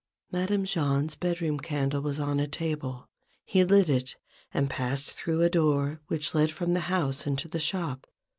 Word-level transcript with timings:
Madame 0.31 0.65
Jahn's 0.65 1.13
bedroom 1.13 1.59
candle 1.59 2.01
was 2.01 2.19
on 2.19 2.39
a 2.39 2.47
table: 2.47 3.07
he 3.45 3.63
lit 3.63 3.87
it, 3.87 4.15
and 4.51 4.67
passed 4.67 5.11
through 5.11 5.43
a 5.43 5.47
door 5.51 6.01
which 6.07 6.33
led 6.33 6.49
from 6.49 6.73
the 6.73 6.79
house 6.89 7.27
into 7.27 7.47
the 7.47 7.59
shop. 7.59 8.07